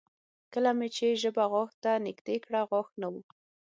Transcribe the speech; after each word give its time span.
کله 0.53 0.71
مې 0.77 0.87
چې 0.95 1.07
ژبه 1.21 1.43
غاښ 1.51 1.71
ته 1.83 1.91
نږدې 2.05 2.37
کړه 2.45 2.61
غاښ 2.69 2.87
نه 3.01 3.07
و 3.13 3.15